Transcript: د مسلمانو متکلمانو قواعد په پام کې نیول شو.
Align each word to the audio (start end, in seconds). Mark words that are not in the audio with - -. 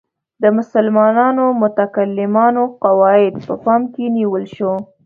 د 0.41 0.43
مسلمانو 0.57 1.45
متکلمانو 1.61 2.63
قواعد 2.83 3.33
په 3.47 3.55
پام 3.63 3.81
کې 3.93 4.05
نیول 4.17 4.45
شو. 4.55 4.71